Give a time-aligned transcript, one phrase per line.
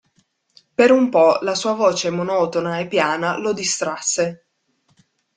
[0.73, 4.47] Per un po' la sua voce monotona e piana lo distrasse.